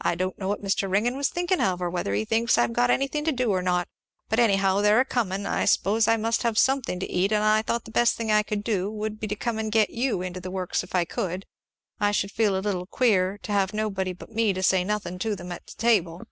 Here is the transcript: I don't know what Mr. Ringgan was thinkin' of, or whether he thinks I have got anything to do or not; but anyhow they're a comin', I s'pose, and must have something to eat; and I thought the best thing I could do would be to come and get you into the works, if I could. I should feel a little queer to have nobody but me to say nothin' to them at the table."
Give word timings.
I 0.00 0.14
don't 0.14 0.38
know 0.38 0.48
what 0.48 0.62
Mr. 0.62 0.90
Ringgan 0.90 1.14
was 1.14 1.28
thinkin' 1.28 1.60
of, 1.60 1.82
or 1.82 1.90
whether 1.90 2.14
he 2.14 2.24
thinks 2.24 2.56
I 2.56 2.62
have 2.62 2.72
got 2.72 2.90
anything 2.90 3.22
to 3.26 3.32
do 3.32 3.50
or 3.50 3.60
not; 3.60 3.86
but 4.30 4.38
anyhow 4.38 4.80
they're 4.80 5.00
a 5.00 5.04
comin', 5.04 5.44
I 5.44 5.66
s'pose, 5.66 6.08
and 6.08 6.22
must 6.22 6.42
have 6.42 6.56
something 6.56 6.98
to 7.00 7.12
eat; 7.12 7.32
and 7.32 7.44
I 7.44 7.60
thought 7.60 7.84
the 7.84 7.90
best 7.90 8.16
thing 8.16 8.32
I 8.32 8.42
could 8.42 8.64
do 8.64 8.90
would 8.90 9.20
be 9.20 9.26
to 9.28 9.36
come 9.36 9.58
and 9.58 9.70
get 9.70 9.90
you 9.90 10.22
into 10.22 10.40
the 10.40 10.50
works, 10.50 10.82
if 10.82 10.94
I 10.94 11.04
could. 11.04 11.44
I 12.00 12.12
should 12.12 12.32
feel 12.32 12.56
a 12.56 12.64
little 12.64 12.86
queer 12.86 13.36
to 13.42 13.52
have 13.52 13.74
nobody 13.74 14.14
but 14.14 14.30
me 14.32 14.54
to 14.54 14.62
say 14.62 14.84
nothin' 14.84 15.18
to 15.18 15.36
them 15.36 15.52
at 15.52 15.66
the 15.66 15.74
table." 15.76 16.26